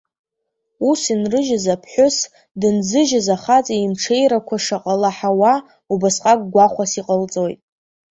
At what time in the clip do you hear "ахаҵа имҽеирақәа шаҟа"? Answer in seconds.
3.35-4.93